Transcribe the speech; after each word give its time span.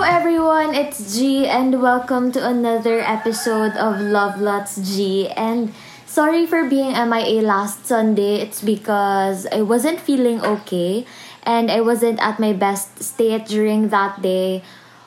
Hello 0.00 0.16
everyone, 0.16 0.72
it's 0.72 1.12
G 1.12 1.44
and 1.44 1.82
welcome 1.82 2.32
to 2.32 2.40
another 2.40 3.04
episode 3.04 3.76
of 3.76 4.00
Love 4.00 4.40
Lots 4.40 4.80
G. 4.80 5.28
And 5.28 5.76
sorry 6.06 6.46
for 6.46 6.64
being 6.64 6.96
MIA 6.96 7.44
last 7.44 7.84
Sunday. 7.84 8.40
It's 8.40 8.64
because 8.64 9.44
I 9.52 9.60
wasn't 9.60 10.00
feeling 10.00 10.40
okay 10.40 11.04
and 11.44 11.70
I 11.70 11.82
wasn't 11.82 12.16
at 12.24 12.40
my 12.40 12.54
best 12.54 13.04
state 13.04 13.44
during 13.44 13.92
that 13.92 14.24
day. 14.24 14.64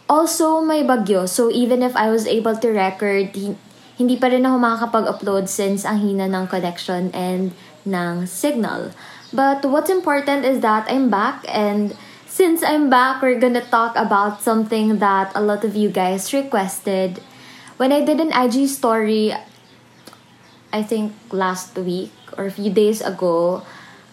Also, 0.08 0.62
may 0.62 0.86
bagyo. 0.86 1.28
So 1.28 1.50
even 1.50 1.82
if 1.82 1.98
I 1.98 2.14
was 2.14 2.30
able 2.30 2.54
to 2.62 2.70
record, 2.70 3.34
hindi 3.98 4.16
pa 4.22 4.30
rin 4.30 4.46
ako 4.46 4.62
makakapag-upload 4.62 5.50
since 5.50 5.90
ang 5.90 6.06
hina 6.06 6.30
ng 6.30 6.46
connection 6.46 7.10
and 7.18 7.58
ng 7.82 8.30
signal. 8.30 8.94
But 9.34 9.66
what's 9.66 9.90
important 9.90 10.46
is 10.46 10.62
that 10.62 10.86
I'm 10.86 11.10
back 11.10 11.42
and 11.50 11.98
since 12.34 12.66
I'm 12.66 12.90
back, 12.90 13.22
we're 13.22 13.38
gonna 13.38 13.62
talk 13.62 13.94
about 13.94 14.42
something 14.42 14.98
that 14.98 15.30
a 15.38 15.42
lot 15.46 15.62
of 15.62 15.78
you 15.78 15.94
guys 15.94 16.34
requested. 16.34 17.22
When 17.78 17.94
I 17.94 18.02
did 18.02 18.18
an 18.18 18.34
IG 18.34 18.66
story, 18.74 19.38
I 20.74 20.82
think 20.82 21.14
last 21.30 21.78
week 21.78 22.10
or 22.34 22.50
a 22.50 22.54
few 22.58 22.74
days 22.74 23.06
ago, 23.06 23.62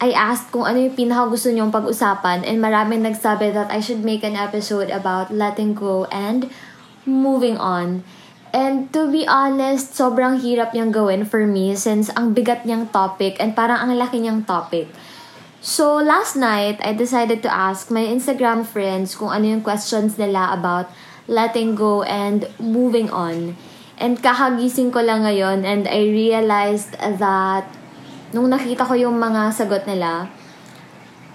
I 0.05 0.13
asked 0.13 0.53
kung 0.53 0.69
ano 0.69 0.85
yung 0.85 1.01
pinaka 1.01 1.33
gusto 1.33 1.49
nyong 1.49 1.73
pag-usapan 1.73 2.45
and 2.45 2.61
maraming 2.61 3.09
nagsabi 3.09 3.57
that 3.57 3.73
I 3.73 3.81
should 3.81 4.05
make 4.05 4.21
an 4.21 4.37
episode 4.37 4.93
about 4.93 5.33
letting 5.33 5.73
go 5.73 6.05
and 6.13 6.53
moving 7.09 7.57
on. 7.57 8.05
And 8.53 8.93
to 8.93 9.09
be 9.09 9.25
honest, 9.25 9.97
sobrang 9.97 10.45
hirap 10.45 10.77
niyang 10.77 10.93
gawin 10.93 11.25
for 11.25 11.49
me 11.49 11.73
since 11.73 12.13
ang 12.13 12.37
bigat 12.37 12.69
niyang 12.69 12.93
topic 12.93 13.41
and 13.41 13.57
parang 13.57 13.81
ang 13.81 13.97
laki 13.97 14.21
niyang 14.21 14.45
topic. 14.45 14.93
So, 15.61 16.01
last 16.01 16.41
night, 16.41 16.81
I 16.81 16.97
decided 16.97 17.45
to 17.45 17.53
ask 17.53 17.93
my 17.93 18.01
Instagram 18.01 18.65
friends 18.65 19.13
kung 19.13 19.29
ano 19.29 19.45
yung 19.45 19.61
questions 19.61 20.17
nila 20.17 20.57
about 20.57 20.89
letting 21.29 21.77
go 21.77 22.01
and 22.01 22.49
moving 22.57 23.13
on. 23.13 23.61
And 24.01 24.17
kakagising 24.17 24.89
ko 24.89 25.05
lang 25.05 25.29
ngayon 25.29 25.69
and 25.69 25.85
I 25.85 26.09
realized 26.09 26.97
that 26.97 27.69
nung 28.33 28.49
nakita 28.49 28.89
ko 28.89 28.97
yung 28.97 29.21
mga 29.21 29.53
sagot 29.53 29.85
nila, 29.85 30.33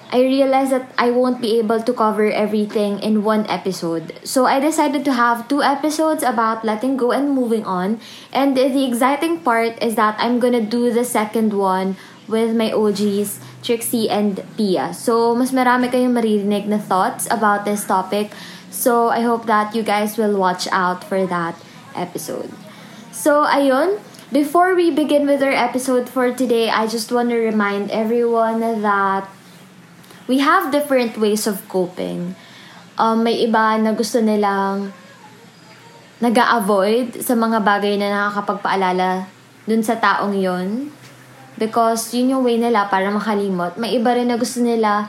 I 0.10 0.26
realized 0.26 0.74
that 0.74 0.90
I 0.98 1.14
won't 1.14 1.38
be 1.38 1.62
able 1.62 1.86
to 1.86 1.94
cover 1.94 2.26
everything 2.26 2.98
in 3.06 3.22
one 3.22 3.46
episode. 3.46 4.18
So 4.26 4.50
I 4.50 4.58
decided 4.58 5.06
to 5.06 5.14
have 5.14 5.46
two 5.46 5.62
episodes 5.62 6.26
about 6.26 6.66
letting 6.66 6.98
go 6.98 7.14
and 7.14 7.30
moving 7.30 7.62
on. 7.62 8.02
And 8.34 8.58
the 8.58 8.66
exciting 8.90 9.46
part 9.46 9.78
is 9.86 9.94
that 10.02 10.18
I'm 10.18 10.42
gonna 10.42 10.66
do 10.66 10.90
the 10.90 11.06
second 11.06 11.54
one 11.54 11.98
with 12.28 12.56
my 12.56 12.72
OGs 12.72 13.40
Trixie 13.62 14.10
and 14.10 14.42
Pia. 14.58 14.94
So, 14.94 15.34
mas 15.34 15.50
marami 15.50 15.90
kayong 15.90 16.14
maririnig 16.14 16.70
na 16.70 16.78
thoughts 16.78 17.26
about 17.30 17.66
this 17.66 17.86
topic. 17.86 18.34
So, 18.70 19.10
I 19.10 19.22
hope 19.26 19.46
that 19.50 19.74
you 19.74 19.82
guys 19.82 20.18
will 20.18 20.38
watch 20.38 20.70
out 20.70 21.02
for 21.02 21.26
that 21.26 21.58
episode. 21.98 22.50
So, 23.10 23.46
ayun. 23.46 24.02
Before 24.34 24.74
we 24.74 24.90
begin 24.90 25.30
with 25.30 25.46
our 25.46 25.54
episode 25.54 26.10
for 26.10 26.34
today, 26.34 26.68
I 26.68 26.90
just 26.90 27.14
want 27.14 27.30
to 27.30 27.38
remind 27.38 27.94
everyone 27.94 28.60
that 28.82 29.30
we 30.26 30.42
have 30.42 30.74
different 30.74 31.16
ways 31.16 31.46
of 31.46 31.62
coping. 31.70 32.34
Um, 32.98 33.22
may 33.22 33.46
iba 33.46 33.78
na 33.78 33.94
gusto 33.94 34.18
nilang 34.20 34.92
nag 36.20 36.36
avoid 36.36 37.22
sa 37.22 37.38
mga 37.38 37.62
bagay 37.62 38.02
na 38.02 38.10
nakakapagpaalala 38.10 39.30
dun 39.70 39.86
sa 39.86 40.00
taong 40.00 40.34
yon 40.34 40.90
Because 41.56 42.12
yun 42.12 42.36
yung 42.36 42.44
way 42.44 42.60
nila 42.60 42.92
para 42.92 43.08
makalimot. 43.08 43.80
May 43.80 43.96
iba 43.96 44.12
rin 44.12 44.28
na 44.28 44.36
gusto 44.36 44.60
nila 44.60 45.08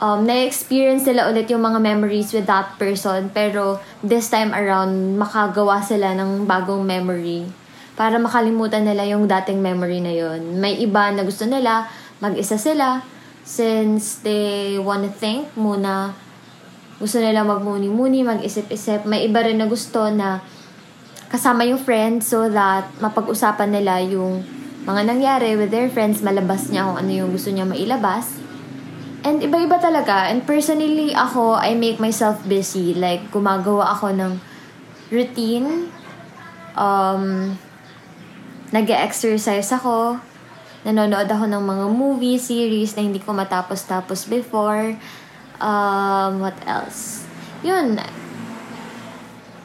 um, 0.00 0.24
na-experience 0.24 1.04
nila 1.04 1.28
ulit 1.28 1.46
yung 1.52 1.62
mga 1.62 1.78
memories 1.78 2.32
with 2.32 2.48
that 2.48 2.74
person. 2.80 3.28
Pero 3.30 3.78
this 4.00 4.32
time 4.32 4.50
around, 4.56 5.20
makagawa 5.20 5.84
sila 5.84 6.16
ng 6.16 6.48
bagong 6.48 6.82
memory 6.82 7.46
para 7.94 8.16
makalimutan 8.16 8.88
nila 8.88 9.04
yung 9.04 9.28
dating 9.28 9.60
memory 9.60 10.00
na 10.00 10.14
yun. 10.16 10.56
May 10.56 10.80
iba 10.80 11.12
na 11.12 11.20
gusto 11.20 11.44
nila, 11.44 11.84
mag-isa 12.18 12.56
sila, 12.56 13.04
since 13.44 14.24
they 14.24 14.80
wanna 14.80 15.12
think 15.12 15.52
muna, 15.52 16.16
gusto 16.96 17.20
nila 17.20 17.44
magmuni-muni, 17.44 18.24
mag-isip-isip. 18.24 19.04
May 19.04 19.28
iba 19.28 19.44
rin 19.44 19.60
na 19.60 19.68
gusto 19.68 20.08
na 20.08 20.40
kasama 21.28 21.62
yung 21.68 21.78
friends 21.78 22.32
so 22.32 22.48
that 22.48 22.88
mapag-usapan 22.98 23.68
nila 23.68 24.00
yung 24.00 24.42
mga 24.88 25.02
nangyari 25.04 25.56
with 25.60 25.68
their 25.68 25.92
friends, 25.92 26.24
malabas 26.24 26.72
niya 26.72 26.88
kung 26.88 26.98
ano 27.00 27.10
yung 27.12 27.30
gusto 27.34 27.52
niya 27.52 27.68
mailabas. 27.68 28.40
And 29.20 29.44
iba-iba 29.44 29.76
talaga. 29.76 30.32
And 30.32 30.48
personally, 30.48 31.12
ako, 31.12 31.60
I 31.60 31.76
make 31.76 32.00
myself 32.00 32.40
busy. 32.48 32.96
Like, 32.96 33.28
gumagawa 33.28 33.92
ako 33.92 34.16
ng 34.16 34.32
routine. 35.12 35.92
Um, 36.72 37.56
nag 38.72 38.88
exercise 38.88 39.68
ako. 39.76 40.16
Nanonood 40.88 41.28
ako 41.28 41.44
ng 41.44 41.60
mga 41.60 41.86
movie, 41.92 42.40
series 42.40 42.96
na 42.96 43.04
hindi 43.04 43.20
ko 43.20 43.36
matapos-tapos 43.36 44.24
before. 44.24 44.96
Um, 45.60 46.40
what 46.40 46.56
else? 46.64 47.28
Yun. 47.60 48.00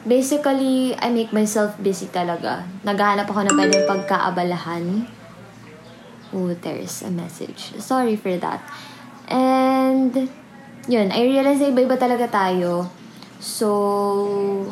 Basically, 0.06 0.94
I 0.94 1.10
make 1.10 1.34
myself 1.34 1.74
busy 1.82 2.06
talaga. 2.06 2.62
Naghahanap 2.86 3.26
ako 3.26 3.42
ng 3.42 3.58
pwedeng 3.58 3.84
pagkaabalahan. 3.90 4.84
Oh, 6.30 6.54
there's 6.54 7.02
a 7.02 7.10
message. 7.10 7.74
Sorry 7.82 8.14
for 8.14 8.38
that. 8.38 8.62
And, 9.26 10.30
yun, 10.86 11.10
I 11.10 11.26
realize 11.26 11.58
na 11.58 11.74
iba-iba 11.74 11.98
talaga 11.98 12.30
tayo. 12.30 12.86
So, 13.42 14.70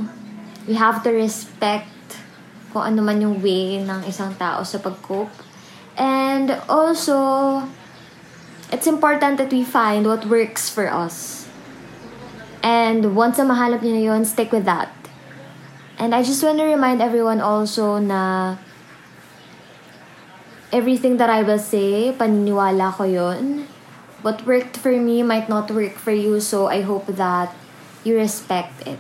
we 0.71 0.79
have 0.79 1.03
to 1.03 1.11
respect 1.11 1.91
kung 2.71 2.95
ano 2.95 3.03
man 3.03 3.19
yung 3.19 3.43
way 3.43 3.83
ng 3.83 4.07
isang 4.07 4.39
tao 4.39 4.63
sa 4.63 4.79
pag-cope. 4.79 5.35
And 5.99 6.55
also, 6.71 7.67
it's 8.71 8.87
important 8.87 9.39
that 9.39 9.51
we 9.51 9.67
find 9.67 10.07
what 10.07 10.27
works 10.27 10.71
for 10.71 10.87
us. 10.87 11.47
And 12.63 13.19
once 13.19 13.39
na 13.39 13.51
mahanap 13.51 13.83
niyo 13.83 13.95
na 13.99 14.05
yun, 14.15 14.23
stick 14.23 14.55
with 14.55 14.67
that. 14.67 14.91
And 15.99 16.15
I 16.15 16.23
just 16.23 16.43
want 16.43 16.59
to 16.59 16.67
remind 16.67 17.01
everyone 17.01 17.41
also 17.41 17.99
na 17.99 18.57
everything 20.75 21.19
that 21.23 21.31
I 21.31 21.47
will 21.47 21.63
say, 21.63 22.11
paniniwala 22.11 22.99
ko 22.99 23.07
yon. 23.07 23.71
What 24.27 24.43
worked 24.43 24.75
for 24.81 24.91
me 24.91 25.23
might 25.23 25.47
not 25.47 25.71
work 25.71 25.95
for 25.95 26.11
you, 26.11 26.41
so 26.41 26.67
I 26.67 26.83
hope 26.83 27.07
that 27.15 27.55
you 28.03 28.19
respect 28.19 28.83
it. 28.89 28.99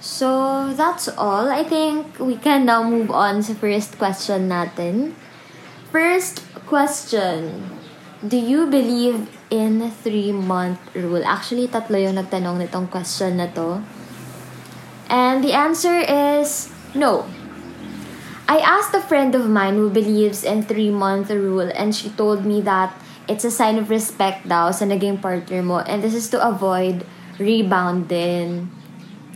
So, 0.00 0.72
that's 0.74 1.06
all. 1.14 1.50
I 1.50 1.62
think 1.62 2.18
we 2.18 2.34
can 2.34 2.66
now 2.66 2.82
move 2.82 3.10
on 3.10 3.42
sa 3.42 3.54
first 3.54 3.98
question 3.98 4.48
natin. 4.50 5.14
First 5.94 6.42
question. 6.66 7.70
Do 8.24 8.34
you 8.34 8.66
believe 8.66 9.30
in 9.50 9.90
three-month 10.02 10.80
rule? 10.98 11.22
Actually, 11.22 11.70
tatlo 11.70 11.98
yung 12.00 12.18
nagtanong 12.18 12.58
nitong 12.58 12.90
question 12.90 13.38
na 13.38 13.46
to. 13.54 13.84
And 15.08 15.42
the 15.42 15.56
answer 15.56 15.96
is 15.98 16.68
no. 16.94 17.24
I 18.48 18.60
asked 18.64 18.96
a 18.96 19.04
friend 19.04 19.34
of 19.34 19.48
mine 19.48 19.76
who 19.76 19.88
believes 19.88 20.44
in 20.44 20.64
three 20.64 20.88
month 20.88 21.28
rule 21.28 21.68
and 21.72 21.92
she 21.92 22.08
told 22.16 22.44
me 22.44 22.60
that 22.64 22.96
it's 23.28 23.44
a 23.44 23.52
sign 23.52 23.76
of 23.76 23.92
respect 23.92 24.48
daw 24.48 24.72
sa 24.72 24.88
naging 24.88 25.20
partner 25.20 25.60
mo 25.60 25.84
and 25.84 26.00
this 26.00 26.16
is 26.16 26.32
to 26.32 26.40
avoid 26.40 27.04
rebound 27.36 28.08
din. 28.08 28.72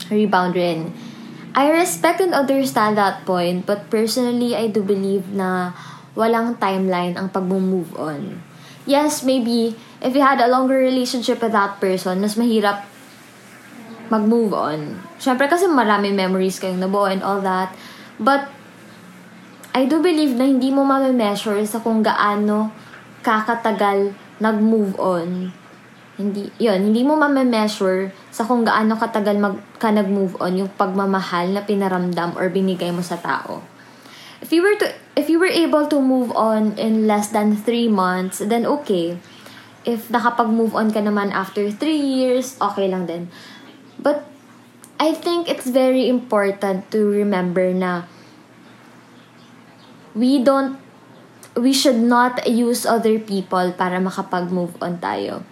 Rebound 0.09 0.57
rin. 0.57 0.97
I 1.53 1.69
respect 1.69 2.25
and 2.25 2.33
understand 2.33 2.97
that 2.97 3.29
point 3.29 3.69
but 3.69 3.93
personally 3.93 4.57
I 4.57 4.73
do 4.73 4.81
believe 4.81 5.29
na 5.29 5.77
walang 6.17 6.57
timeline 6.57 7.17
ang 7.17 7.29
pag-move 7.29 7.93
on. 7.97 8.41
Yes, 8.85 9.23
maybe 9.23 9.77
if 10.01 10.17
you 10.17 10.25
had 10.25 10.41
a 10.41 10.49
longer 10.49 10.77
relationship 10.77 11.41
with 11.41 11.53
that 11.53 11.79
person, 11.81 12.21
mas 12.21 12.35
mahirap 12.35 12.92
mag-move 14.13 14.53
on. 14.53 15.01
Siyempre 15.17 15.49
kasi 15.49 15.65
marami 15.65 16.13
memories 16.13 16.61
kayong 16.61 16.85
nabuo 16.85 17.09
and 17.09 17.25
all 17.25 17.41
that. 17.41 17.73
But, 18.21 18.53
I 19.73 19.89
do 19.89 20.05
believe 20.05 20.37
na 20.37 20.45
hindi 20.45 20.69
mo 20.69 20.85
ma-measure 20.85 21.65
sa 21.65 21.81
kung 21.81 22.05
gaano 22.05 22.69
kakatagal 23.25 24.13
nag-move 24.37 25.01
on. 25.01 25.49
Hindi, 26.21 26.53
yun, 26.61 26.93
hindi 26.93 27.01
mo 27.09 27.17
ma-measure 27.17 28.13
sa 28.29 28.45
kung 28.45 28.69
gaano 28.69 29.01
katagal 29.01 29.41
mag, 29.41 29.57
ka 29.81 29.89
nag-move 29.89 30.37
on 30.45 30.61
yung 30.61 30.71
pagmamahal 30.77 31.57
na 31.57 31.65
pinaramdam 31.65 32.37
or 32.37 32.53
binigay 32.53 32.93
mo 32.93 33.01
sa 33.01 33.17
tao. 33.17 33.65
If 34.45 34.53
you 34.53 34.61
were 34.61 34.77
to, 34.77 34.93
if 35.17 35.33
you 35.33 35.41
were 35.41 35.49
able 35.49 35.89
to 35.89 36.03
move 36.03 36.35
on 36.37 36.77
in 36.77 37.09
less 37.09 37.33
than 37.33 37.57
3 37.57 37.89
months, 37.89 38.45
then 38.45 38.69
okay. 38.69 39.17
If 39.89 40.13
nakapag-move 40.13 40.77
on 40.77 40.93
ka 40.93 41.01
naman 41.01 41.33
after 41.33 41.65
3 41.65 41.81
years, 41.97 42.61
okay 42.61 42.93
lang 42.93 43.09
din. 43.09 43.33
But 44.03 44.27
I 44.99 45.15
think 45.15 45.47
it's 45.47 45.71
very 45.71 46.11
important 46.11 46.91
to 46.91 47.07
remember 47.07 47.71
na 47.71 48.11
we 50.19 50.43
don't 50.43 50.77
we 51.55 51.71
should 51.71 52.03
not 52.03 52.43
use 52.45 52.83
other 52.83 53.23
people 53.23 53.73
para 53.79 54.03
makapag-move 54.03 54.75
on 54.83 54.99
tayo. 54.99 55.47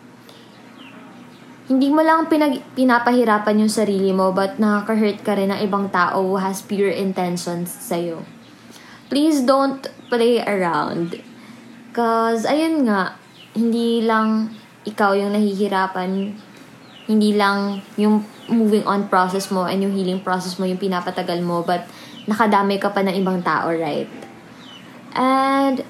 hindi 1.71 1.87
mo 1.87 2.03
lang 2.03 2.27
pinag, 2.27 2.59
pinapahirapan 2.75 3.63
yung 3.63 3.71
sarili 3.71 4.11
mo 4.11 4.35
but 4.35 4.59
nakaka-hurt 4.59 5.23
ka 5.23 5.39
rin 5.39 5.55
ng 5.55 5.63
ibang 5.63 5.87
tao 5.95 6.27
who 6.27 6.35
has 6.35 6.67
pure 6.67 6.91
intentions 6.91 7.71
sa'yo. 7.71 8.27
Please 9.07 9.47
don't 9.47 9.87
play 10.11 10.43
around. 10.43 11.23
Cause, 11.95 12.43
ayun 12.43 12.91
nga, 12.91 13.15
hindi 13.55 14.03
lang 14.03 14.51
ikaw 14.83 15.15
yung 15.15 15.31
nahihirapan, 15.31 16.35
hindi 17.11 17.35
lang 17.35 17.83
yung 17.99 18.23
moving 18.47 18.87
on 18.87 19.11
process 19.11 19.51
mo 19.51 19.67
and 19.67 19.83
yung 19.83 19.91
healing 19.91 20.23
process 20.23 20.63
mo 20.63 20.71
yung 20.71 20.79
pinapatagal 20.79 21.43
mo, 21.43 21.67
but 21.67 21.83
nakadamay 22.31 22.79
ka 22.79 22.95
pa 22.95 23.03
ng 23.03 23.19
ibang 23.19 23.43
tao, 23.43 23.75
right? 23.75 24.07
And, 25.19 25.83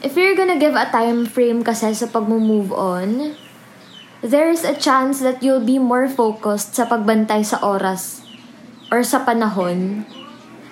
if 0.00 0.16
you're 0.16 0.32
gonna 0.32 0.56
give 0.56 0.72
a 0.72 0.88
time 0.88 1.28
frame 1.28 1.60
kasi 1.60 1.92
sa 1.92 2.08
pag-move 2.08 2.72
on, 2.72 3.36
there's 4.24 4.64
a 4.64 4.72
chance 4.72 5.20
that 5.20 5.44
you'll 5.44 5.64
be 5.64 5.76
more 5.76 6.08
focused 6.08 6.80
sa 6.80 6.88
pagbantay 6.88 7.44
sa 7.44 7.60
oras 7.60 8.24
or 8.88 9.04
sa 9.04 9.20
panahon 9.20 10.08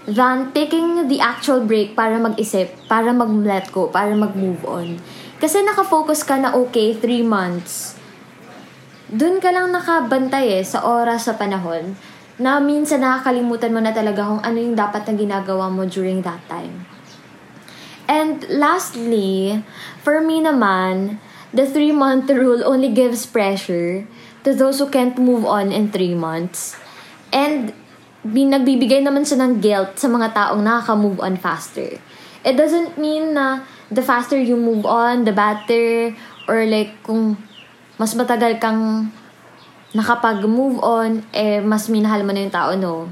than 0.09 0.51
taking 0.57 1.07
the 1.07 1.21
actual 1.21 1.63
break 1.63 1.95
para 1.95 2.17
mag-isip, 2.17 2.73
para 2.89 3.13
mag-let 3.13 3.69
go, 3.71 3.93
para 3.93 4.17
mag-move 4.17 4.65
on. 4.65 4.97
Kasi 5.39 5.61
nakafocus 5.63 6.25
ka 6.25 6.39
na 6.39 6.55
okay, 6.57 6.97
three 6.97 7.23
months. 7.23 8.02
Doon 9.13 9.45
ka 9.45 9.53
lang 9.53 9.69
nakabantay 9.69 10.57
eh, 10.57 10.65
sa 10.65 10.89
oras, 10.89 11.29
sa 11.29 11.37
panahon, 11.37 11.93
na 12.41 12.57
minsan 12.65 13.05
nakakalimutan 13.05 13.69
mo 13.69 13.85
na 13.85 13.93
talaga 13.93 14.25
kung 14.25 14.41
ano 14.41 14.57
yung 14.57 14.73
dapat 14.73 15.05
na 15.05 15.13
ginagawa 15.13 15.69
mo 15.69 15.85
during 15.85 16.25
that 16.25 16.41
time. 16.49 16.89
And 18.09 18.41
lastly, 18.49 19.61
for 20.01 20.25
me 20.25 20.41
naman, 20.41 21.21
the 21.53 21.69
three 21.69 21.93
month 21.93 22.33
rule 22.33 22.65
only 22.65 22.89
gives 22.89 23.29
pressure 23.29 24.09
to 24.49 24.57
those 24.57 24.81
who 24.81 24.89
can't 24.89 25.21
move 25.21 25.45
on 25.45 25.71
in 25.77 25.93
three 25.93 26.17
months. 26.17 26.81
And 27.37 27.77
nagbibigay 28.25 29.05
naman 29.05 29.29
siya 29.29 29.45
ng 29.45 29.61
guilt 29.61 30.01
sa 30.01 30.09
mga 30.09 30.33
taong 30.33 30.65
nakaka-move 30.65 31.21
on 31.21 31.37
faster. 31.37 32.01
It 32.49 32.57
doesn't 32.57 32.97
mean 32.97 33.37
na 33.37 33.63
the 33.93 34.01
faster 34.01 34.41
you 34.41 34.57
move 34.57 34.89
on, 34.89 35.29
the 35.29 35.37
better, 35.37 36.17
or 36.49 36.65
like 36.65 36.97
kung 37.05 37.37
mas 38.03 38.19
matagal 38.19 38.59
kang 38.59 39.07
nakapag-move 39.95 40.83
on, 40.83 41.23
eh 41.31 41.63
mas 41.63 41.87
minahal 41.87 42.27
mo 42.27 42.35
na 42.35 42.43
yung 42.43 42.51
tao, 42.51 42.75
no? 42.75 43.07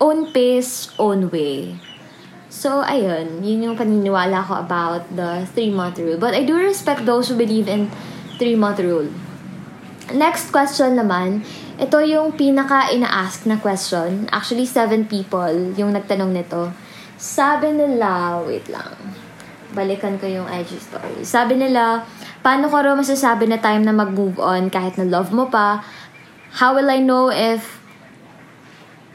Own 0.00 0.32
pace, 0.32 0.88
own 0.96 1.28
way. 1.28 1.76
So, 2.48 2.80
ayun, 2.80 3.44
yun 3.44 3.68
yung 3.68 3.76
paniniwala 3.76 4.40
ko 4.48 4.64
about 4.64 5.12
the 5.12 5.44
3-month 5.52 6.00
rule. 6.00 6.16
But 6.16 6.32
I 6.32 6.48
do 6.48 6.56
respect 6.56 7.04
those 7.04 7.28
who 7.28 7.36
believe 7.36 7.68
in 7.68 7.92
3-month 8.40 8.80
rule. 8.80 9.12
Next 10.16 10.48
question 10.48 10.96
naman, 10.96 11.44
ito 11.76 12.00
yung 12.00 12.32
pinaka 12.32 12.88
ina-ask 12.96 13.44
na 13.44 13.60
question. 13.60 14.24
Actually, 14.32 14.64
seven 14.64 15.04
people 15.04 15.76
yung 15.76 15.92
nagtanong 15.92 16.32
nito. 16.32 16.72
Sabi 17.20 17.76
nila, 17.76 18.40
wait 18.40 18.72
lang, 18.72 18.96
balikan 19.74 20.16
ko 20.16 20.30
yung 20.30 20.46
IG 20.48 20.78
story. 20.80 21.26
Sabi 21.26 21.58
nila, 21.58 22.06
paano 22.40 22.70
ko 22.70 22.80
raw 22.80 22.94
masasabi 22.94 23.50
na 23.50 23.58
time 23.58 23.82
na 23.82 23.92
mag-move 23.92 24.38
on 24.38 24.70
kahit 24.70 24.96
na 24.96 25.04
love 25.04 25.34
mo 25.34 25.50
pa? 25.50 25.82
How 26.54 26.72
will 26.72 26.86
I 26.86 27.02
know 27.02 27.28
if 27.34 27.84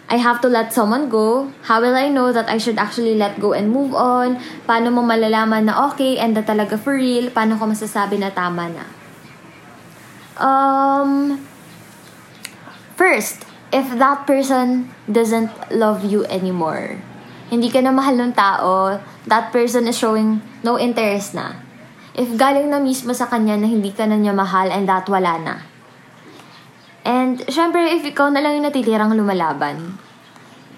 I 0.09 0.17
have 0.17 0.41
to 0.41 0.49
let 0.49 0.73
someone 0.73 1.05
go. 1.05 1.53
How 1.69 1.77
will 1.85 1.93
I 1.93 2.09
know 2.09 2.33
that 2.33 2.49
I 2.49 2.57
should 2.57 2.81
actually 2.81 3.13
let 3.13 3.37
go 3.37 3.53
and 3.53 3.69
move 3.69 3.93
on? 3.93 4.41
Paano 4.65 4.89
mo 4.89 5.05
malalaman 5.05 5.69
na 5.69 5.93
okay 5.93 6.17
and 6.17 6.33
na 6.33 6.41
talaga 6.41 6.81
for 6.81 6.97
real? 6.97 7.29
Paano 7.29 7.61
ko 7.61 7.69
masasabi 7.69 8.17
na 8.17 8.33
tama 8.33 8.73
na? 8.73 8.89
Um, 10.41 11.45
first, 12.97 13.45
if 13.69 13.85
that 14.01 14.25
person 14.25 14.89
doesn't 15.05 15.53
love 15.69 16.01
you 16.01 16.25
anymore, 16.25 16.97
hindi 17.49 17.73
ka 17.73 17.81
na 17.81 17.91
mahal 17.91 18.15
ng 18.15 18.33
tao, 18.37 18.97
that 19.25 19.49
person 19.49 19.89
is 19.89 19.97
showing 19.97 20.41
no 20.61 20.77
interest 20.77 21.33
na. 21.33 21.57
If 22.13 22.33
galing 22.37 22.69
na 22.69 22.81
mismo 22.81 23.13
sa 23.13 23.29
kanya 23.29 23.57
na 23.57 23.67
hindi 23.69 23.93
ka 23.93 24.05
na 24.05 24.17
niya 24.17 24.33
mahal 24.33 24.69
and 24.69 24.85
that 24.85 25.09
wala 25.09 25.37
na, 25.41 25.55
And, 27.09 27.41
syempre, 27.47 27.79
if 27.95 28.03
ikaw 28.03 28.27
na 28.29 28.43
lang 28.43 28.59
yung 28.59 28.67
natitirang 28.67 29.15
lumalaban, 29.15 29.97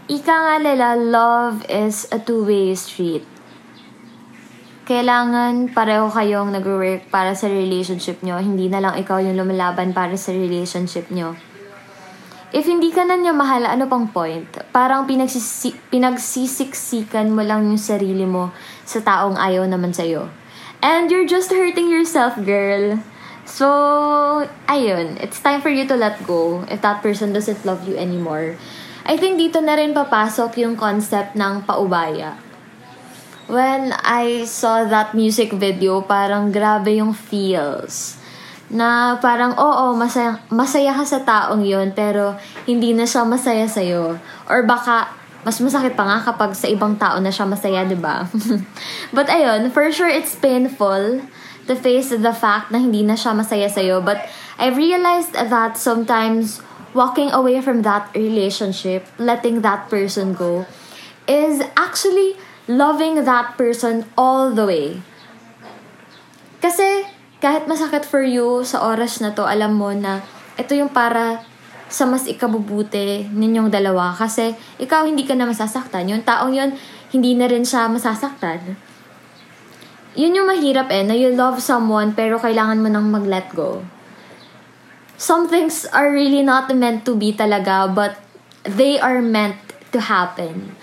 ika 0.05 0.31
nga 0.31 0.55
nila, 0.61 0.93
love 0.93 1.65
is 1.65 2.05
a 2.13 2.21
two-way 2.21 2.71
street. 2.77 3.25
Kailangan 4.85 5.75
pareho 5.75 6.07
kayong 6.07 6.55
nag-work 6.55 7.09
para 7.09 7.33
sa 7.33 7.51
relationship 7.51 8.23
nyo. 8.23 8.37
Hindi 8.37 8.69
na 8.69 8.79
lang 8.79 8.95
ikaw 8.95 9.19
yung 9.19 9.39
lumalaban 9.39 9.91
para 9.91 10.13
sa 10.15 10.31
relationship 10.31 11.09
nyo. 11.09 11.35
If 12.51 12.67
hindi 12.67 12.91
ka 12.91 13.07
na 13.07 13.15
niya 13.15 13.31
mahal, 13.31 13.63
ano 13.63 13.87
pang 13.87 14.11
point? 14.11 14.43
Parang 14.75 15.07
pinagsisi- 15.07 15.79
pinagsisiksikan 15.87 17.31
mo 17.31 17.47
lang 17.47 17.71
yung 17.71 17.79
sarili 17.79 18.27
mo 18.27 18.51
sa 18.83 18.99
taong 18.99 19.39
ayaw 19.39 19.63
naman 19.63 19.95
sa'yo. 19.95 20.27
And 20.83 21.07
you're 21.07 21.29
just 21.29 21.47
hurting 21.47 21.87
yourself, 21.87 22.35
girl. 22.43 22.99
So, 23.47 23.67
ayun, 24.67 25.15
it's 25.23 25.39
time 25.39 25.63
for 25.63 25.71
you 25.71 25.87
to 25.87 25.95
let 25.95 26.19
go 26.27 26.67
if 26.67 26.83
that 26.83 26.99
person 26.99 27.31
doesn't 27.31 27.63
love 27.63 27.87
you 27.87 27.95
anymore. 27.95 28.59
I 29.07 29.15
think 29.15 29.39
dito 29.39 29.63
na 29.63 29.79
rin 29.79 29.95
papasok 29.95 30.59
yung 30.59 30.75
concept 30.75 31.39
ng 31.39 31.63
paubaya. 31.63 32.35
When 33.47 33.95
I 33.95 34.43
saw 34.43 34.83
that 34.91 35.15
music 35.15 35.55
video, 35.55 36.03
parang 36.03 36.51
grabe 36.51 36.99
yung 36.99 37.15
feels. 37.15 38.20
Na 38.71 39.19
parang, 39.19 39.51
oo, 39.59 39.91
masaya, 39.93 40.39
masaya 40.47 40.95
ka 40.95 41.03
sa 41.03 41.19
taong 41.27 41.67
yon 41.67 41.91
pero 41.91 42.39
hindi 42.63 42.95
na 42.95 43.03
siya 43.03 43.27
masaya 43.27 43.67
sa'yo. 43.67 44.15
Or 44.47 44.63
baka, 44.63 45.11
mas 45.43 45.59
masakit 45.59 45.99
pa 45.99 46.07
nga 46.07 46.23
kapag 46.23 46.55
sa 46.55 46.71
ibang 46.71 46.95
tao 46.95 47.19
na 47.19 47.27
siya 47.27 47.43
masaya, 47.43 47.83
di 47.83 47.99
ba? 47.99 48.23
But 49.15 49.27
ayun, 49.27 49.75
for 49.75 49.91
sure 49.91 50.07
it's 50.07 50.39
painful 50.39 51.19
to 51.67 51.73
face 51.75 52.15
the 52.15 52.31
fact 52.31 52.71
na 52.71 52.79
hindi 52.79 53.03
na 53.03 53.19
siya 53.19 53.35
masaya 53.35 53.67
sa'yo. 53.67 53.99
But 53.99 54.23
I 54.55 54.71
realized 54.71 55.35
that 55.35 55.75
sometimes 55.75 56.63
walking 56.95 57.31
away 57.31 57.59
from 57.59 57.83
that 57.83 58.07
relationship, 58.15 59.07
letting 59.19 59.61
that 59.61 59.91
person 59.91 60.33
go, 60.33 60.63
is 61.27 61.59
actually 61.75 62.39
loving 62.67 63.23
that 63.25 63.57
person 63.57 64.05
all 64.15 64.51
the 64.51 64.65
way. 64.65 65.01
Kasi 66.61 67.10
kahit 67.41 67.65
masakit 67.65 68.05
for 68.05 68.21
you 68.21 68.61
sa 68.61 68.85
oras 68.85 69.19
na 69.19 69.33
to, 69.33 69.43
alam 69.43 69.73
mo 69.75 69.89
na 69.91 70.21
ito 70.55 70.77
yung 70.77 70.93
para 70.93 71.41
sa 71.91 72.07
mas 72.07 72.29
ikabubuti 72.29 73.27
ninyong 73.33 73.67
dalawa. 73.67 74.13
Kasi 74.13 74.53
ikaw 74.79 75.03
hindi 75.03 75.25
ka 75.25 75.35
na 75.35 75.49
masasaktan. 75.49 76.07
Yung 76.07 76.23
taong 76.23 76.53
yun, 76.53 76.71
hindi 77.11 77.35
na 77.35 77.49
rin 77.49 77.65
siya 77.65 77.91
masasaktan 77.91 78.77
yun 80.15 80.35
yung 80.35 80.47
mahirap 80.47 80.91
eh, 80.91 81.03
na 81.07 81.15
you 81.15 81.31
love 81.31 81.63
someone 81.63 82.11
pero 82.11 82.35
kailangan 82.35 82.83
mo 82.83 82.91
nang 82.91 83.07
mag-let 83.07 83.47
go. 83.55 83.83
Some 85.15 85.47
things 85.47 85.85
are 85.93 86.09
really 86.09 86.41
not 86.41 86.67
meant 86.73 87.05
to 87.05 87.13
be 87.13 87.31
talaga, 87.31 87.87
but 87.87 88.17
they 88.65 88.97
are 88.97 89.21
meant 89.21 89.55
to 89.93 90.01
happen. 90.01 90.75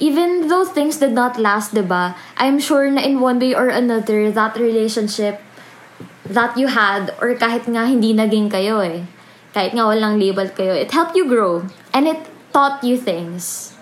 Even 0.00 0.48
though 0.50 0.66
things 0.66 0.98
did 0.98 1.14
not 1.14 1.38
last, 1.38 1.76
diba? 1.76 2.16
I'm 2.34 2.58
sure 2.58 2.88
na 2.90 3.04
in 3.04 3.20
one 3.20 3.38
way 3.38 3.54
or 3.54 3.68
another, 3.68 4.32
that 4.32 4.56
relationship 4.58 5.38
that 6.28 6.56
you 6.56 6.68
had, 6.72 7.12
or 7.20 7.36
kahit 7.36 7.68
nga 7.68 7.84
hindi 7.88 8.16
naging 8.16 8.48
kayo 8.48 8.80
eh, 8.80 9.04
kahit 9.52 9.76
nga 9.76 9.86
walang 9.86 10.18
label 10.18 10.48
kayo, 10.50 10.74
it 10.74 10.90
helped 10.90 11.14
you 11.14 11.28
grow. 11.28 11.62
And 11.94 12.08
it 12.10 12.20
taught 12.50 12.82
you 12.82 12.98
things. 12.98 13.74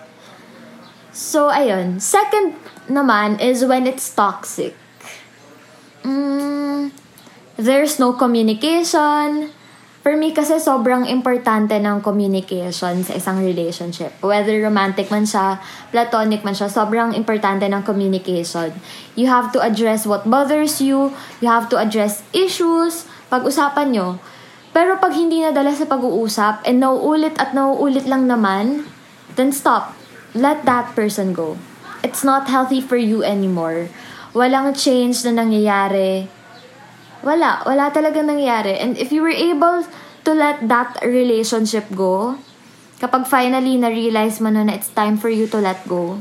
So, 1.13 1.49
ayun. 1.49 2.01
Second 2.01 2.57
naman 2.89 3.41
is 3.41 3.65
when 3.65 3.87
it's 3.87 4.09
toxic 4.13 4.75
mm, 6.03 6.91
there's 7.55 7.97
no 7.97 8.13
communication. 8.13 9.49
For 10.03 10.19
me 10.19 10.35
kasi 10.35 10.59
sobrang 10.59 11.07
importante 11.07 11.79
ng 11.79 12.03
communication 12.03 13.07
sa 13.07 13.13
isang 13.15 13.39
relationship. 13.39 14.11
Whether 14.19 14.59
romantic 14.59 15.07
man 15.07 15.23
siya, 15.23 15.63
platonic 15.95 16.43
man 16.43 16.51
siya, 16.51 16.67
sobrang 16.67 17.15
importante 17.15 17.63
ng 17.71 17.87
communication. 17.87 18.75
You 19.15 19.31
have 19.31 19.55
to 19.55 19.63
address 19.63 20.03
what 20.03 20.27
bothers 20.27 20.83
you, 20.83 21.15
you 21.39 21.47
have 21.47 21.71
to 21.71 21.79
address 21.79 22.19
issues, 22.35 23.07
pag-usapan 23.31 23.95
nyo. 23.95 24.19
Pero 24.75 24.99
pag 24.99 25.15
hindi 25.15 25.39
nadala 25.39 25.71
sa 25.71 25.87
pag-uusap 25.87 26.67
and 26.67 26.83
nauulit 26.83 27.39
at 27.39 27.55
nauulit 27.55 28.03
lang 28.03 28.27
naman, 28.27 28.83
then 29.39 29.55
stop. 29.55 29.95
Let 30.35 30.67
that 30.67 30.99
person 30.99 31.31
go. 31.31 31.55
It's 32.03 32.27
not 32.27 32.51
healthy 32.51 32.83
for 32.83 32.99
you 32.99 33.23
anymore 33.23 33.87
walang 34.33 34.73
change 34.73 35.21
na 35.29 35.45
nangyayari. 35.45 36.25
Wala. 37.23 37.63
Wala 37.63 37.87
talaga 37.89 38.19
nangyayari. 38.19 38.75
And 38.77 38.99
if 38.99 39.15
you 39.15 39.23
were 39.23 39.33
able 39.33 39.87
to 40.27 40.31
let 40.35 40.67
that 40.67 40.99
relationship 41.01 41.87
go, 41.95 42.35
kapag 42.99 43.27
finally 43.27 43.79
na-realize 43.79 44.43
mo 44.43 44.51
na 44.51 44.67
it's 44.71 44.91
time 44.91 45.15
for 45.15 45.31
you 45.31 45.47
to 45.47 45.59
let 45.59 45.83
go, 45.87 46.19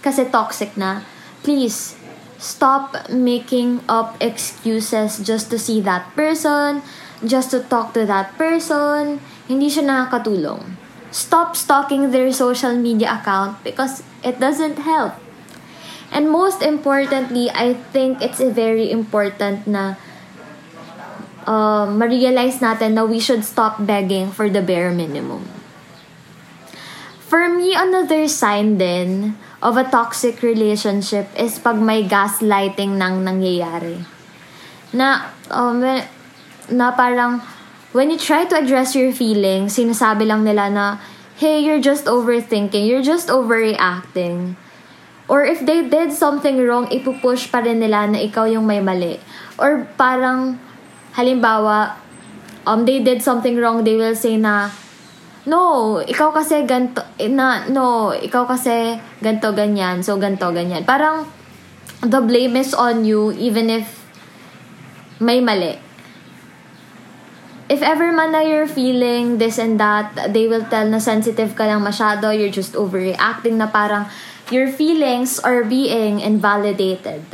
kasi 0.00 0.24
toxic 0.28 0.76
na, 0.80 1.04
please, 1.44 1.96
stop 2.40 2.92
making 3.08 3.80
up 3.88 4.16
excuses 4.20 5.20
just 5.20 5.48
to 5.48 5.56
see 5.56 5.80
that 5.80 6.08
person, 6.12 6.84
just 7.24 7.52
to 7.52 7.60
talk 7.60 7.96
to 7.96 8.04
that 8.04 8.36
person. 8.36 9.20
Hindi 9.48 9.68
siya 9.72 9.84
nakakatulong. 9.88 10.76
Stop 11.08 11.56
stalking 11.56 12.10
their 12.10 12.32
social 12.32 12.76
media 12.76 13.20
account 13.20 13.60
because 13.64 14.02
it 14.24 14.40
doesn't 14.40 14.80
help. 14.82 15.16
And 16.12 16.28
most 16.30 16.60
importantly, 16.62 17.48
I 17.50 17.74
think 17.92 18.20
it's 18.20 18.40
very 18.40 18.90
important 18.90 19.66
na 19.66 19.96
uh, 21.46 21.86
ma-realize 21.88 22.58
natin 22.60 22.96
na 22.96 23.04
we 23.04 23.20
should 23.20 23.44
stop 23.44 23.80
begging 23.80 24.32
for 24.32 24.48
the 24.48 24.60
bare 24.60 24.90
minimum. 24.90 25.46
For 27.24 27.48
me, 27.48 27.74
another 27.74 28.28
sign 28.28 28.78
din 28.78 29.34
of 29.64 29.80
a 29.80 29.88
toxic 29.88 30.44
relationship 30.44 31.26
is 31.34 31.58
pag 31.58 31.80
may 31.80 32.04
gaslighting 32.04 33.00
nang 33.00 33.24
nangyayari. 33.24 34.04
Na, 34.92 35.32
um, 35.50 35.82
na 36.70 36.86
parang, 36.92 37.40
when 37.96 38.12
you 38.12 38.18
try 38.20 38.44
to 38.44 38.54
address 38.54 38.94
your 38.94 39.10
feelings, 39.10 39.74
sinasabi 39.74 40.28
lang 40.28 40.44
nila 40.44 40.70
na, 40.70 40.86
hey, 41.40 41.58
you're 41.58 41.82
just 41.82 42.06
overthinking, 42.06 42.86
you're 42.86 43.02
just 43.02 43.26
overreacting. 43.26 44.54
Or 45.26 45.42
if 45.42 45.64
they 45.64 45.88
did 45.88 46.12
something 46.12 46.60
wrong, 46.60 46.86
ipupush 46.92 47.48
pa 47.48 47.64
rin 47.64 47.80
nila 47.80 48.06
na 48.12 48.20
ikaw 48.20 48.44
yung 48.44 48.68
may 48.68 48.84
mali. 48.84 49.18
Or 49.56 49.88
parang, 49.96 50.60
halimbawa, 51.14 51.94
um, 52.66 52.84
they 52.84 53.00
did 53.00 53.22
something 53.22 53.56
wrong, 53.56 53.82
they 53.82 53.96
will 53.96 54.14
say 54.14 54.36
na, 54.36 54.70
no, 55.46 56.02
ikaw 56.02 56.34
kasi 56.34 56.66
ganto, 56.66 57.02
na, 57.30 57.66
no, 57.70 58.10
ikaw 58.10 58.46
kasi 58.46 58.98
ganto, 59.22 59.54
ganyan, 59.54 60.02
so 60.02 60.18
ganto, 60.18 60.50
ganyan. 60.50 60.82
Parang, 60.82 61.26
the 62.04 62.20
blame 62.20 62.56
is 62.56 62.74
on 62.74 63.04
you 63.04 63.32
even 63.32 63.70
if 63.70 64.04
may 65.20 65.40
mali. 65.40 65.80
If 67.64 67.80
ever 67.80 68.12
man 68.12 68.36
na 68.36 68.44
you're 68.44 68.68
feeling 68.68 69.38
this 69.40 69.56
and 69.56 69.80
that, 69.80 70.12
they 70.36 70.44
will 70.44 70.68
tell 70.68 70.84
na 70.84 71.00
sensitive 71.00 71.56
ka 71.56 71.64
lang 71.64 71.80
masyado, 71.80 72.28
you're 72.28 72.52
just 72.52 72.76
overreacting 72.76 73.56
na 73.56 73.72
parang 73.72 74.04
your 74.52 74.68
feelings 74.68 75.40
are 75.40 75.64
being 75.64 76.20
invalidated. 76.20 77.24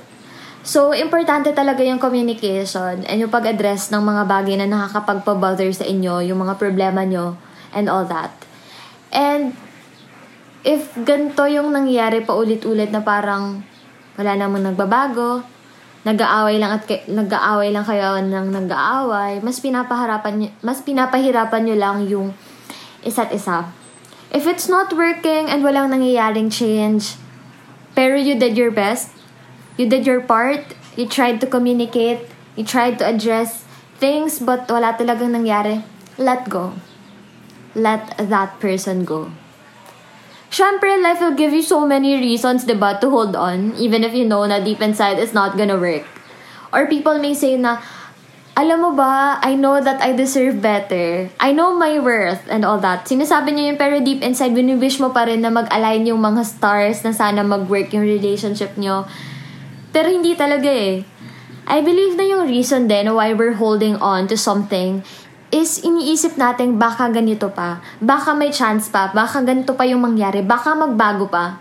So, 0.60 0.92
importante 0.92 1.56
talaga 1.56 1.80
yung 1.80 1.96
communication 1.96 3.00
and 3.08 3.16
yung 3.16 3.32
pag-address 3.32 3.88
ng 3.88 4.04
mga 4.04 4.22
bagay 4.28 4.54
na 4.60 4.68
nakakapagpa-bother 4.68 5.72
sa 5.72 5.88
inyo, 5.88 6.20
yung 6.20 6.44
mga 6.44 6.60
problema 6.60 7.00
nyo, 7.08 7.40
and 7.72 7.88
all 7.88 8.04
that. 8.04 8.32
And, 9.08 9.56
if 10.60 10.92
ganito 11.00 11.48
yung 11.48 11.72
nangyayari 11.72 12.20
pa 12.28 12.36
ulit-ulit 12.36 12.92
na 12.92 13.00
parang 13.00 13.64
wala 14.20 14.36
namang 14.36 14.68
nagbabago, 14.68 15.40
nag-aaway 16.04 16.56
lang 16.60 16.76
at 16.76 16.84
nag-aaway 17.08 17.72
lang 17.72 17.84
kayo 17.84 18.20
ng 18.20 18.46
nag-aaway, 18.52 19.40
mas 19.40 19.60
pinapahirapan 19.60 20.34
nyo, 20.36 20.48
mas 20.60 20.80
pinapahirapan 20.84 21.62
nyo 21.64 21.76
lang 21.76 21.96
yung 22.04 22.28
isa't 23.04 23.32
isa. 23.32 23.68
If 24.28 24.44
it's 24.44 24.68
not 24.68 24.92
working 24.92 25.48
and 25.48 25.64
walang 25.64 25.92
nangyayaring 25.92 26.52
change, 26.52 27.16
pero 27.96 28.16
you 28.16 28.36
did 28.36 28.56
your 28.56 28.72
best, 28.72 29.12
you 29.80 29.88
did 29.88 30.04
your 30.04 30.20
part, 30.20 30.76
you 31.00 31.08
tried 31.08 31.40
to 31.40 31.49
communicate, 31.49 32.20
you 32.52 32.68
tried 32.68 33.00
to 33.00 33.08
address 33.08 33.64
things 33.96 34.37
but 34.37 34.68
wala 34.68 34.92
talagang 34.92 35.32
nangyari, 35.32 35.80
let 36.20 36.44
go. 36.52 36.76
Let 37.72 38.12
that 38.20 38.60
person 38.60 39.08
go. 39.08 39.32
Siyempre, 40.50 41.00
life 41.00 41.22
will 41.22 41.38
give 41.38 41.54
you 41.54 41.62
so 41.62 41.87
many 41.87 42.18
reasons, 42.18 42.66
diba, 42.66 42.99
to 43.00 43.08
hold 43.08 43.38
on, 43.38 43.72
even 43.80 44.04
if 44.04 44.12
you 44.12 44.26
know 44.28 44.44
na 44.44 44.60
deep 44.60 44.82
inside 44.82 45.16
it's 45.16 45.32
not 45.32 45.56
gonna 45.56 45.78
work. 45.80 46.04
Or 46.75 46.84
people 46.90 47.16
may 47.22 47.32
say 47.32 47.56
na, 47.56 47.78
alam 48.58 48.82
mo 48.82 48.90
ba, 48.92 49.38
I 49.40 49.54
know 49.54 49.78
that 49.78 50.02
I 50.02 50.12
deserve 50.12 50.58
better. 50.60 51.30
I 51.38 51.54
know 51.54 51.78
my 51.78 52.02
worth 52.02 52.42
and 52.50 52.66
all 52.66 52.82
that. 52.82 53.06
Sinasabi 53.06 53.54
niyo 53.54 53.72
yun, 53.72 53.78
pero 53.78 54.02
deep 54.02 54.26
inside, 54.26 54.52
wini-wish 54.52 54.99
mo 54.99 55.14
pa 55.14 55.25
rin 55.25 55.40
na 55.40 55.54
mag-align 55.54 56.10
yung 56.10 56.18
mga 56.18 56.42
stars 56.42 57.06
na 57.06 57.14
sana 57.14 57.46
mag-work 57.46 57.94
yung 57.94 58.04
relationship 58.04 58.75
niyo 58.75 59.06
pero 59.90 60.11
hindi 60.11 60.38
talaga 60.38 60.70
eh. 60.70 61.02
I 61.70 61.78
believe 61.87 62.18
na 62.18 62.26
yung 62.26 62.50
reason 62.50 62.90
din 62.90 63.11
why 63.14 63.30
we're 63.30 63.59
holding 63.59 63.94
on 64.02 64.26
to 64.26 64.35
something 64.35 65.06
is 65.50 65.82
iniisip 65.82 66.38
natin 66.38 66.78
baka 66.78 67.11
ganito 67.11 67.50
pa, 67.50 67.82
baka 67.99 68.35
may 68.35 68.54
chance 68.54 68.87
pa, 68.87 69.11
baka 69.11 69.42
ganito 69.42 69.75
pa 69.75 69.82
yung 69.87 70.02
mangyari, 70.02 70.47
baka 70.47 70.75
magbago 70.78 71.26
pa. 71.26 71.59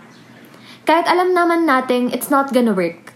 Kahit 0.86 1.10
alam 1.10 1.34
naman 1.34 1.66
natin 1.66 2.10
it's 2.10 2.30
not 2.30 2.54
gonna 2.54 2.74
work. 2.74 3.14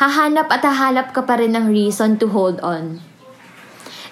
Hahanap 0.00 0.50
at 0.50 0.64
hahanap 0.64 1.14
ka 1.14 1.22
pa 1.22 1.38
rin 1.38 1.54
ng 1.54 1.70
reason 1.70 2.18
to 2.18 2.28
hold 2.32 2.58
on. 2.64 3.04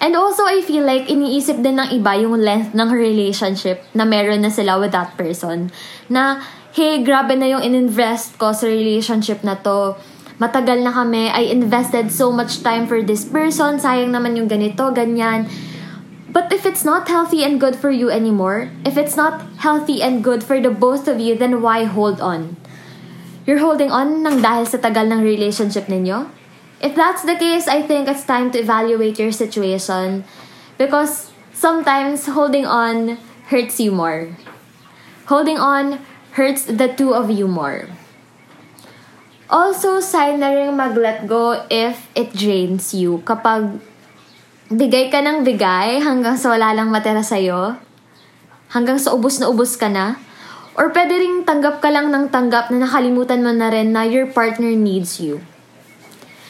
And 0.02 0.18
also, 0.18 0.42
I 0.42 0.66
feel 0.66 0.82
like 0.82 1.06
iniisip 1.06 1.62
din 1.62 1.78
ng 1.78 1.94
iba 1.94 2.18
yung 2.18 2.34
length 2.42 2.74
ng 2.74 2.90
relationship 2.90 3.86
na 3.94 4.02
meron 4.02 4.42
na 4.42 4.50
sila 4.50 4.82
with 4.82 4.90
that 4.90 5.14
person. 5.14 5.70
Na, 6.10 6.42
hey, 6.74 7.06
grabe 7.06 7.38
na 7.38 7.46
yung 7.46 7.62
ininvest 7.62 8.34
ko 8.34 8.50
sa 8.50 8.66
relationship 8.66 9.46
na 9.46 9.54
to 9.62 9.94
matagal 10.42 10.82
na 10.82 10.90
kami, 10.90 11.30
I 11.30 11.54
invested 11.54 12.10
so 12.10 12.34
much 12.34 12.66
time 12.66 12.90
for 12.90 12.98
this 12.98 13.22
person, 13.22 13.78
sayang 13.78 14.10
naman 14.10 14.34
yung 14.34 14.50
ganito, 14.50 14.90
ganyan. 14.90 15.46
But 16.34 16.50
if 16.50 16.66
it's 16.66 16.82
not 16.82 17.06
healthy 17.06 17.46
and 17.46 17.62
good 17.62 17.78
for 17.78 17.94
you 17.94 18.10
anymore, 18.10 18.74
if 18.82 18.98
it's 18.98 19.14
not 19.14 19.46
healthy 19.62 20.02
and 20.02 20.18
good 20.18 20.42
for 20.42 20.58
the 20.58 20.74
both 20.74 21.06
of 21.06 21.22
you, 21.22 21.38
then 21.38 21.62
why 21.62 21.86
hold 21.86 22.18
on? 22.18 22.58
You're 23.46 23.62
holding 23.62 23.94
on 23.94 24.26
nang 24.26 24.42
dahil 24.42 24.66
sa 24.66 24.82
tagal 24.82 25.06
ng 25.06 25.22
relationship 25.22 25.86
ninyo? 25.86 26.26
If 26.82 26.98
that's 26.98 27.22
the 27.22 27.38
case, 27.38 27.70
I 27.70 27.86
think 27.86 28.10
it's 28.10 28.26
time 28.26 28.50
to 28.56 28.58
evaluate 28.58 29.22
your 29.22 29.30
situation 29.30 30.26
because 30.74 31.30
sometimes 31.54 32.26
holding 32.26 32.66
on 32.66 33.22
hurts 33.46 33.78
you 33.78 33.94
more. 33.94 34.34
Holding 35.30 35.62
on 35.62 36.02
hurts 36.34 36.66
the 36.66 36.90
two 36.90 37.14
of 37.14 37.30
you 37.30 37.46
more. 37.46 37.86
Also, 39.52 40.00
sign 40.00 40.40
na 40.40 40.48
rin 40.48 40.72
mag-let 40.72 41.28
go 41.28 41.52
if 41.68 42.08
it 42.16 42.32
drains 42.32 42.96
you. 42.96 43.20
Kapag 43.20 43.76
bigay 44.72 45.12
ka 45.12 45.20
ng 45.20 45.44
bigay 45.44 46.00
hanggang 46.00 46.40
sa 46.40 46.56
wala 46.56 46.72
lang 46.72 46.88
matera 46.88 47.20
sa'yo, 47.20 47.76
hanggang 48.72 48.96
sa 48.96 49.12
ubos 49.12 49.36
na 49.36 49.52
ubos 49.52 49.76
ka 49.76 49.92
na, 49.92 50.16
or 50.72 50.88
pwede 50.96 51.20
rin 51.20 51.44
tanggap 51.44 51.84
ka 51.84 51.92
lang 51.92 52.08
ng 52.08 52.32
tanggap 52.32 52.72
na 52.72 52.88
nakalimutan 52.88 53.44
mo 53.44 53.52
na 53.52 53.68
rin 53.68 53.92
na 53.92 54.08
your 54.08 54.24
partner 54.24 54.72
needs 54.72 55.20
you. 55.20 55.44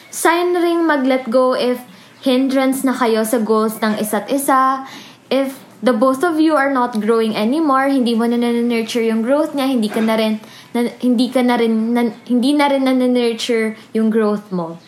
Sign 0.07 0.55
ring 0.55 0.87
mag-let 0.87 1.27
go 1.27 1.51
if 1.51 1.83
hindrance 2.23 2.87
na 2.87 2.95
kayo 2.95 3.27
sa 3.27 3.43
goals 3.43 3.83
ng 3.83 3.99
isa't 3.99 4.31
isa, 4.31 4.87
if 5.27 5.59
the 5.83 5.91
both 5.91 6.23
of 6.23 6.39
you 6.39 6.55
are 6.55 6.71
not 6.71 6.95
growing 7.03 7.35
anymore, 7.35 7.91
hindi 7.91 8.15
mo 8.15 8.23
na 8.23 8.39
nurture 8.39 9.03
yung 9.03 9.19
growth 9.19 9.51
niya, 9.51 9.67
hindi 9.67 9.91
ka 9.91 9.99
na 9.99 10.15
rin 10.15 10.39
na, 10.71 10.87
hindi 11.03 11.27
ka 11.27 11.43
na 11.43 11.59
rin 11.59 11.91
na, 11.91 12.01
hindi 12.23 12.55
na 12.55 12.71
rin 12.71 12.87
na 12.87 12.95
nurture 12.95 13.75
yung 13.91 14.07
growth 14.07 14.47
mo. 14.55 14.79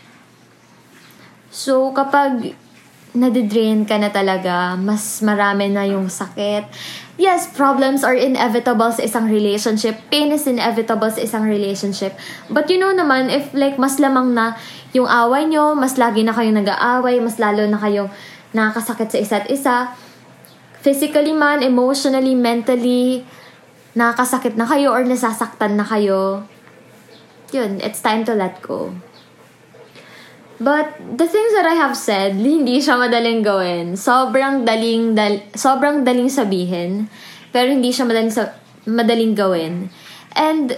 So 1.51 1.91
kapag 1.91 2.55
nadidrain 3.11 3.83
ka 3.83 3.99
na 3.99 4.07
talaga, 4.11 4.75
mas 4.79 5.19
marami 5.19 5.71
na 5.71 5.83
yung 5.83 6.07
sakit. 6.07 6.67
Yes, 7.15 7.47
problems 7.47 8.03
are 8.03 8.15
inevitable 8.15 8.91
sa 8.91 9.07
isang 9.07 9.31
relationship. 9.31 9.95
Pain 10.11 10.35
is 10.35 10.43
inevitable 10.47 11.07
sa 11.07 11.23
isang 11.23 11.47
relationship. 11.47 12.11
But 12.51 12.67
you 12.67 12.75
know 12.75 12.91
naman, 12.91 13.31
if 13.31 13.55
like 13.55 13.79
mas 13.79 14.03
lamang 14.03 14.35
na 14.35 14.59
yung 14.91 15.07
away 15.07 15.47
nyo, 15.47 15.75
mas 15.75 15.95
lagi 15.95 16.27
na 16.27 16.35
kayong 16.35 16.59
nag-aaway, 16.59 17.23
mas 17.23 17.39
lalo 17.39 17.63
na 17.67 17.79
kayong 17.79 18.11
nakakasakit 18.51 19.11
sa 19.11 19.19
isa't 19.19 19.47
isa, 19.47 19.75
physically 20.85 21.33
man, 21.33 21.65
emotionally, 21.65 22.37
mentally, 22.37 23.25
nakakasakit 23.97 24.53
na 24.53 24.69
kayo 24.69 24.93
or 24.93 25.01
nasasaktan 25.01 25.73
na 25.73 25.81
kayo, 25.81 26.45
yun, 27.49 27.81
it's 27.81 28.05
time 28.05 28.21
to 28.21 28.37
let 28.37 28.61
go. 28.61 28.93
But 30.61 30.93
the 31.01 31.25
things 31.25 31.51
that 31.57 31.65
I 31.65 31.75
have 31.81 31.97
said, 31.97 32.37
hindi 32.37 32.79
siya 32.79 33.01
madaling 33.01 33.41
gawin. 33.41 33.97
Sobrang 33.97 34.61
daling, 34.61 35.17
dal, 35.17 35.41
sobrang 35.57 36.05
daling 36.05 36.29
sabihin, 36.29 37.09
pero 37.49 37.73
hindi 37.73 37.89
siya 37.89 38.05
madaling, 38.05 38.31
sa, 38.31 38.53
madaling 38.85 39.33
gawin. 39.33 39.89
And, 40.37 40.77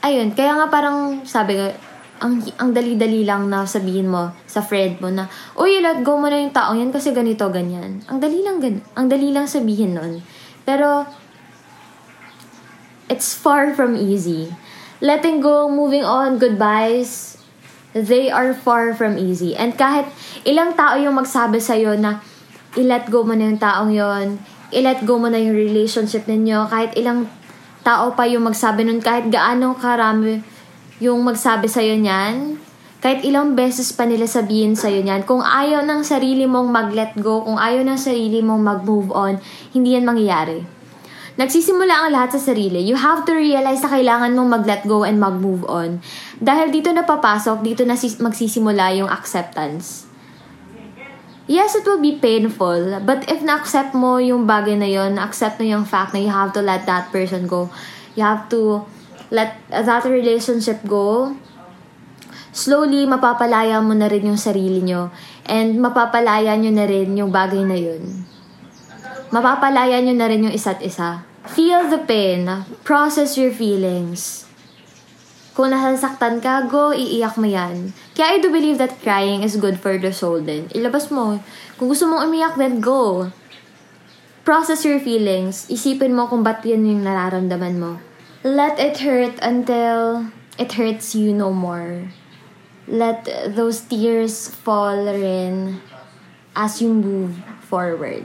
ayun, 0.00 0.32
kaya 0.32 0.56
nga 0.56 0.66
parang 0.72 1.22
sabi 1.28 1.60
nga, 1.60 1.76
ang, 2.18 2.42
ang 2.58 2.70
dali-dali 2.74 3.22
lang 3.22 3.46
na 3.46 3.64
sabihin 3.64 4.10
mo 4.10 4.34
sa 4.44 4.62
friend 4.62 4.98
mo 5.02 5.08
na, 5.10 5.30
uy, 5.54 5.78
let 5.78 6.02
go 6.02 6.18
mo 6.18 6.26
na 6.26 6.38
yung 6.38 6.54
taong 6.54 6.78
yan 6.78 6.90
kasi 6.90 7.14
ganito, 7.14 7.46
ganyan. 7.50 8.02
Ang 8.10 8.18
dali 8.18 8.42
lang, 8.42 8.58
gan 8.58 8.82
ang 8.98 9.06
dali 9.06 9.30
lang 9.30 9.46
sabihin 9.46 9.94
nun. 9.94 10.22
Pero, 10.66 11.06
it's 13.08 13.32
far 13.32 13.72
from 13.72 13.96
easy. 13.96 14.52
Letting 14.98 15.40
go, 15.40 15.70
moving 15.70 16.02
on, 16.02 16.42
goodbyes, 16.42 17.38
they 17.94 18.28
are 18.28 18.52
far 18.52 18.92
from 18.92 19.16
easy. 19.16 19.54
And 19.54 19.78
kahit 19.78 20.10
ilang 20.42 20.74
tao 20.74 20.98
yung 20.98 21.16
magsabi 21.16 21.62
sa'yo 21.62 21.96
na, 21.96 22.20
i-let 22.76 23.08
go 23.08 23.24
mo 23.24 23.32
na 23.32 23.48
yung 23.48 23.62
taong 23.62 23.90
yon 23.94 24.38
i-let 24.68 25.00
go 25.08 25.16
mo 25.16 25.32
na 25.32 25.40
yung 25.40 25.56
relationship 25.56 26.28
ninyo, 26.28 26.68
kahit 26.68 26.92
ilang 27.00 27.24
tao 27.80 28.12
pa 28.12 28.28
yung 28.28 28.44
magsabi 28.44 28.84
nun, 28.84 29.00
kahit 29.00 29.32
gaano 29.32 29.72
karami 29.72 30.44
yung 30.98 31.22
magsabi 31.22 31.70
sa'yo 31.70 31.94
niyan, 31.98 32.58
kahit 32.98 33.22
ilang 33.22 33.54
beses 33.54 33.94
pa 33.94 34.02
nila 34.02 34.26
sabihin 34.26 34.74
sa'yo 34.74 35.06
niyan, 35.06 35.22
kung 35.22 35.38
ayaw 35.38 35.86
ng 35.86 36.02
sarili 36.02 36.50
mong 36.50 36.66
mag-let 36.74 37.14
go, 37.22 37.46
kung 37.46 37.54
ayaw 37.54 37.86
ng 37.86 37.98
sarili 37.98 38.42
mong 38.42 38.58
mag-move 38.58 39.14
on, 39.14 39.38
hindi 39.70 39.94
yan 39.94 40.02
mangyayari. 40.02 40.66
Nagsisimula 41.38 41.94
ang 41.94 42.10
lahat 42.10 42.34
sa 42.34 42.50
sarili. 42.50 42.82
You 42.82 42.98
have 42.98 43.22
to 43.22 43.38
realize 43.38 43.78
na 43.78 43.94
kailangan 43.94 44.34
mong 44.34 44.50
mag-let 44.58 44.82
go 44.90 45.06
and 45.06 45.22
mag-move 45.22 45.62
on. 45.70 46.02
Dahil 46.42 46.74
dito 46.74 46.90
na 46.90 47.06
papasok, 47.06 47.62
dito 47.62 47.86
na 47.86 47.94
magsisimula 47.94 48.98
yung 48.98 49.06
acceptance. 49.06 50.10
Yes, 51.46 51.78
it 51.78 51.86
will 51.86 52.02
be 52.02 52.18
painful. 52.18 52.98
But 53.06 53.30
if 53.30 53.38
na-accept 53.46 53.94
mo 53.94 54.18
yung 54.18 54.50
bagay 54.50 54.74
na 54.74 54.90
yon, 54.90 55.14
na-accept 55.14 55.62
mo 55.62 55.64
yung 55.70 55.86
fact 55.86 56.12
na 56.12 56.18
you 56.18 56.34
have 56.34 56.50
to 56.58 56.60
let 56.60 56.90
that 56.90 57.14
person 57.14 57.46
go. 57.46 57.70
You 58.18 58.26
have 58.26 58.50
to 58.50 58.82
let 59.28 59.60
that 59.68 60.04
relationship 60.08 60.84
go. 60.88 61.36
Slowly, 62.52 63.04
mapapalaya 63.04 63.78
mo 63.84 63.92
na 63.92 64.08
rin 64.08 64.26
yung 64.26 64.40
sarili 64.40 64.82
nyo. 64.82 65.12
And 65.46 65.78
mapapalaya 65.78 66.56
nyo 66.56 66.72
na 66.72 66.88
rin 66.88 67.14
yung 67.14 67.30
bagay 67.30 67.62
na 67.62 67.76
yun. 67.76 68.24
Mapapalaya 69.28 70.00
nyo 70.00 70.16
na 70.16 70.26
rin 70.26 70.48
yung 70.48 70.54
isa't 70.56 70.80
isa. 70.80 71.28
Feel 71.48 71.86
the 71.92 72.00
pain. 72.00 72.48
Process 72.84 73.36
your 73.36 73.52
feelings. 73.52 74.48
Kung 75.52 75.74
nasasaktan 75.74 76.38
ka, 76.38 76.70
go, 76.70 76.94
iiyak 76.94 77.34
mo 77.34 77.44
yan. 77.44 77.92
Kaya 78.14 78.36
I 78.36 78.42
do 78.42 78.48
believe 78.48 78.78
that 78.78 79.02
crying 79.02 79.42
is 79.42 79.58
good 79.58 79.76
for 79.76 79.98
the 79.98 80.14
soul 80.14 80.38
din. 80.38 80.70
Ilabas 80.70 81.10
mo. 81.10 81.42
Kung 81.76 81.90
gusto 81.90 82.06
mong 82.06 82.30
umiyak, 82.30 82.54
then 82.54 82.78
go. 82.78 83.28
Process 84.46 84.86
your 84.86 85.02
feelings. 85.02 85.68
Isipin 85.68 86.14
mo 86.14 86.30
kung 86.30 86.46
ba't 86.46 86.64
yun 86.64 86.86
yung 86.86 87.02
nararamdaman 87.04 87.74
mo. 87.76 87.98
Let 88.44 88.78
it 88.78 88.98
hurt 88.98 89.34
until 89.42 90.30
it 90.58 90.72
hurts 90.72 91.14
you 91.14 91.32
no 91.32 91.52
more. 91.52 92.10
Let 92.86 93.26
those 93.54 93.80
tears 93.80 94.48
fall 94.48 95.06
in 95.08 95.80
as 96.54 96.80
you 96.80 96.94
move 96.94 97.36
forward. 97.60 98.24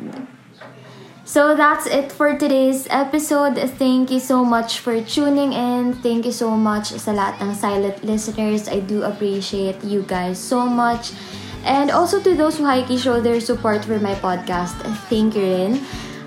So 1.26 1.56
that's 1.56 1.88
it 1.88 2.12
for 2.12 2.38
today's 2.38 2.86
episode. 2.92 3.58
Thank 3.58 4.12
you 4.12 4.20
so 4.20 4.46
much 4.46 4.80
for 4.80 5.02
tuning 5.02 5.54
in. 5.54 5.94
Thank 5.94 6.26
you 6.26 6.36
so 6.36 6.52
much 6.52 6.94
sa 7.00 7.16
lahat 7.16 7.42
ng 7.42 7.56
silent 7.56 8.04
listeners. 8.04 8.68
I 8.68 8.84
do 8.84 9.02
appreciate 9.02 9.82
you 9.82 10.04
guys 10.06 10.38
so 10.38 10.68
much. 10.68 11.16
And 11.64 11.90
also 11.90 12.20
to 12.22 12.36
those 12.36 12.60
who 12.60 12.68
hikey 12.68 13.00
show 13.00 13.24
their 13.24 13.40
support 13.40 13.88
for 13.88 13.98
my 13.98 14.20
podcast, 14.20 14.76
thank 15.08 15.34
you 15.34 15.48
rin. 15.48 15.74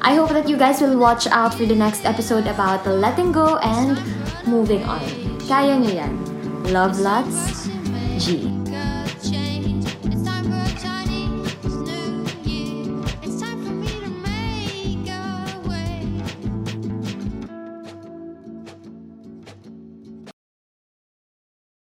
I 0.03 0.15
hope 0.15 0.31
that 0.31 0.49
you 0.49 0.57
guys 0.57 0.81
will 0.81 0.99
watch 0.99 1.27
out 1.27 1.55
for 1.55 1.67
the 1.67 1.75
next 1.75 2.05
episode 2.05 2.47
about 2.47 2.87
letting 2.87 3.33
go 3.33 3.59
and 3.59 3.99
moving 4.47 4.83
on. 4.85 5.03
Kaya 5.47 5.79
yan. 5.81 6.17
Love 6.73 6.99
lots, 6.99 7.69
G. 8.19 8.56